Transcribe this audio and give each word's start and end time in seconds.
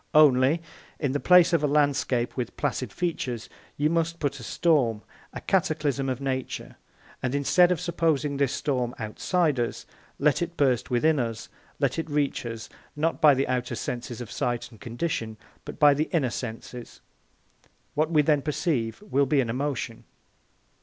Only, 0.15 0.63
in 0.99 1.11
the 1.11 1.19
place 1.19 1.53
of 1.53 1.63
a 1.63 1.67
landscape 1.67 2.35
with 2.35 2.57
placid 2.57 2.91
features 2.91 3.49
you 3.77 3.87
must 3.87 4.19
put 4.19 4.39
a 4.39 4.43
storm, 4.43 5.03
a 5.31 5.39
cataclysm 5.39 6.09
of 6.09 6.19
nature; 6.19 6.75
and, 7.21 7.35
instead 7.35 7.71
of 7.71 7.79
supposing 7.79 8.35
this 8.37 8.51
storm 8.51 8.95
outside 8.97 9.59
us, 9.59 9.85
let 10.17 10.41
it 10.41 10.57
burst 10.57 10.89
within 10.89 11.19
us, 11.19 11.49
let 11.79 11.99
it 11.99 12.09
reach 12.09 12.47
us, 12.47 12.67
not 12.95 13.21
by 13.21 13.35
the 13.35 13.47
outer 13.47 13.75
senses 13.75 14.21
of 14.21 14.31
sight 14.31 14.71
and 14.71 14.81
condition, 14.81 15.37
but 15.65 15.77
by 15.77 15.93
the 15.93 16.05
inner 16.11 16.31
senses. 16.31 16.99
What 17.93 18.09
we 18.09 18.23
then 18.23 18.41
perceive 18.41 19.03
will 19.03 19.27
be 19.27 19.39
an 19.39 19.51
emotion. 19.51 20.05